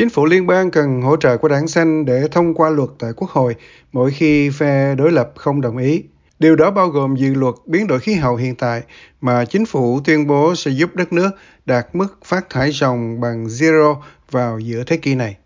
[0.00, 3.10] Chính phủ liên bang cần hỗ trợ của đảng xanh để thông qua luật tại
[3.16, 3.56] Quốc hội
[3.92, 6.02] mỗi khi phe đối lập không đồng ý.
[6.38, 8.82] Điều đó bao gồm dự luật biến đổi khí hậu hiện tại
[9.20, 11.30] mà chính phủ tuyên bố sẽ giúp đất nước
[11.66, 13.96] đạt mức phát thải ròng bằng zero
[14.30, 15.36] vào giữa thế kỷ này.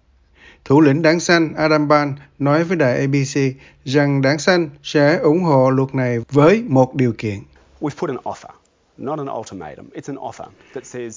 [0.64, 5.42] Thủ lĩnh đảng xanh Adam Ban nói với đài ABC rằng đảng xanh sẽ ủng
[5.42, 7.38] hộ luật này với một điều kiện.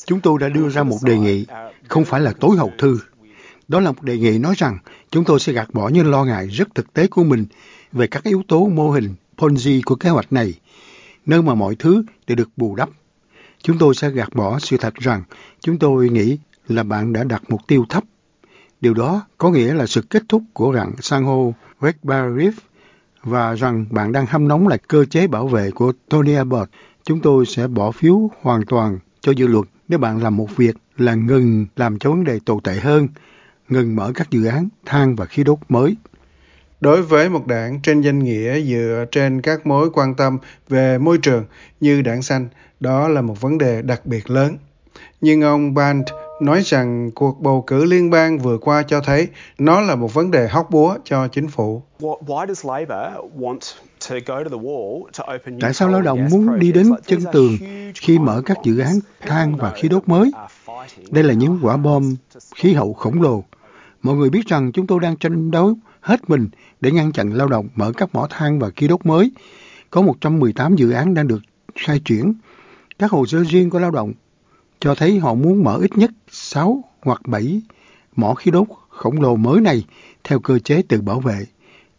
[0.05, 1.45] Chúng tôi đã đưa ra một đề nghị,
[1.87, 2.99] không phải là tối hậu thư.
[3.67, 4.77] Đó là một đề nghị nói rằng
[5.11, 7.45] chúng tôi sẽ gạt bỏ những lo ngại rất thực tế của mình
[7.91, 10.53] về các yếu tố mô hình Ponzi của kế hoạch này,
[11.25, 12.89] nơi mà mọi thứ đều được bù đắp.
[13.61, 15.23] Chúng tôi sẽ gạt bỏ sự thật rằng
[15.59, 18.03] chúng tôi nghĩ là bạn đã đặt mục tiêu thấp.
[18.81, 22.51] Điều đó có nghĩa là sự kết thúc của rặng san hô Red Barrier Reef
[23.23, 26.69] và rằng bạn đang hâm nóng lại cơ chế bảo vệ của Tony Abbott.
[27.03, 30.77] Chúng tôi sẽ bỏ phiếu hoàn toàn cho dự luật nếu bạn làm một việc
[30.97, 33.07] là ngừng làm cho vấn đề tồi tệ hơn,
[33.69, 35.95] ngừng mở các dự án than và khí đốt mới.
[36.81, 40.37] Đối với một đảng trên danh nghĩa dựa trên các mối quan tâm
[40.69, 41.45] về môi trường
[41.79, 42.47] như đảng xanh,
[42.79, 44.57] đó là một vấn đề đặc biệt lớn.
[45.21, 46.03] Nhưng ông Band
[46.41, 50.31] nói rằng cuộc bầu cử liên bang vừa qua cho thấy nó là một vấn
[50.31, 51.81] đề hóc búa cho chính phủ.
[55.61, 57.57] Tại sao lao động muốn đi đến chân tường
[57.95, 60.31] khi mở các dự án than và khí đốt mới?
[61.09, 62.15] Đây là những quả bom
[62.55, 63.43] khí hậu khổng lồ.
[64.03, 66.49] Mọi người biết rằng chúng tôi đang tranh đấu hết mình
[66.81, 69.31] để ngăn chặn lao động mở các mỏ than và khí đốt mới.
[69.89, 71.39] Có 118 dự án đang được
[71.75, 72.33] khai chuyển.
[72.99, 74.13] Các hồ sơ riêng của lao động
[74.79, 77.61] cho thấy họ muốn mở ít nhất 6 hoặc 7
[78.15, 79.85] mỏ khí đốt khổng lồ mới này
[80.23, 81.45] theo cơ chế tự bảo vệ.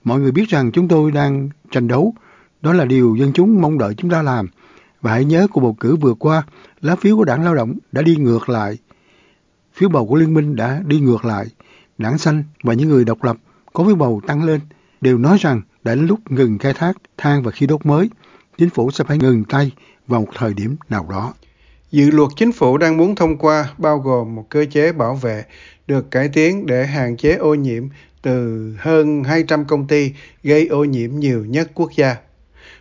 [0.05, 2.15] Mọi người biết rằng chúng tôi đang tranh đấu.
[2.61, 4.47] Đó là điều dân chúng mong đợi chúng ta làm.
[5.01, 6.43] Và hãy nhớ cuộc bầu cử vừa qua,
[6.81, 8.79] lá phiếu của đảng lao động đã đi ngược lại.
[9.73, 11.47] Phiếu bầu của liên minh đã đi ngược lại.
[11.99, 13.37] Đảng xanh và những người độc lập
[13.73, 14.61] có phiếu bầu tăng lên
[15.01, 18.11] đều nói rằng đã đến lúc ngừng khai thác than và khí đốt mới.
[18.59, 19.71] Chính phủ sẽ phải ngừng tay
[20.07, 21.35] vào một thời điểm nào đó.
[21.91, 25.45] Dự luật chính phủ đang muốn thông qua bao gồm một cơ chế bảo vệ
[25.87, 27.89] được cải tiến để hạn chế ô nhiễm
[28.23, 32.17] từ hơn 200 công ty gây ô nhiễm nhiều nhất quốc gia.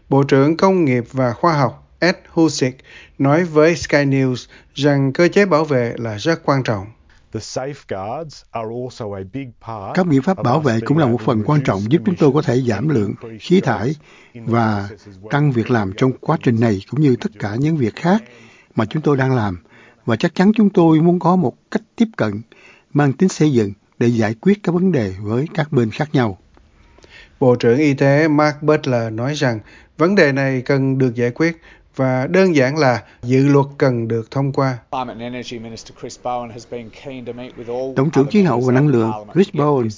[0.09, 2.79] Bộ trưởng Công nghiệp và Khoa học Ed Husick
[3.17, 6.87] nói với Sky News rằng cơ chế bảo vệ là rất quan trọng.
[9.93, 12.41] Các biện pháp bảo vệ cũng là một phần quan trọng giúp chúng tôi có
[12.41, 13.95] thể giảm lượng khí thải
[14.33, 14.89] và
[15.29, 18.23] tăng việc làm trong quá trình này cũng như tất cả những việc khác
[18.75, 19.57] mà chúng tôi đang làm.
[20.05, 22.41] Và chắc chắn chúng tôi muốn có một cách tiếp cận
[22.93, 26.37] mang tính xây dựng để giải quyết các vấn đề với các bên khác nhau.
[27.39, 29.59] Bộ trưởng Y tế Mark Butler nói rằng
[29.97, 31.57] vấn đề này cần được giải quyết
[31.97, 34.77] và đơn giản là dự luật cần được thông qua.
[37.95, 39.89] Tổng trưởng khí hậu và năng lượng Chris Bowen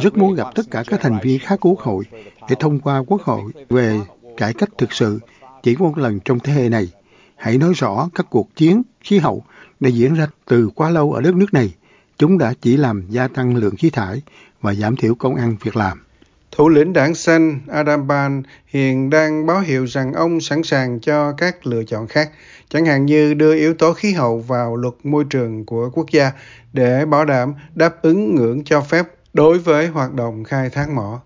[0.00, 2.04] rất muốn gặp tất cả các thành viên khác của Quốc hội
[2.48, 4.00] để thông qua Quốc hội về
[4.36, 5.20] cải cách thực sự
[5.62, 6.88] chỉ một lần trong thế hệ này.
[7.36, 9.44] Hãy nói rõ các cuộc chiến khí hậu
[9.80, 11.74] đã diễn ra từ quá lâu ở đất nước này.
[12.18, 14.22] Chúng đã chỉ làm gia tăng lượng khí thải
[14.60, 15.98] và giảm thiểu công ăn việc làm.
[16.60, 21.32] Thủ lĩnh đảng xanh Adam Ban hiện đang báo hiệu rằng ông sẵn sàng cho
[21.32, 22.30] các lựa chọn khác,
[22.68, 26.32] chẳng hạn như đưa yếu tố khí hậu vào luật môi trường của quốc gia
[26.72, 31.20] để bảo đảm đáp ứng ngưỡng cho phép đối với hoạt động khai thác mỏ.